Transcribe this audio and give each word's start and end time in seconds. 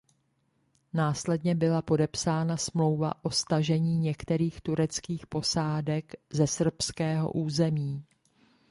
Následně 0.93 1.55
byla 1.55 1.81
podepsána 1.81 2.57
smlouva 2.57 3.25
o 3.25 3.31
stažení 3.31 3.99
některých 3.99 4.61
tureckých 4.61 5.27
posádek 5.27 6.13
ze 6.33 6.47
srbského 6.47 7.31
území. 7.31 8.05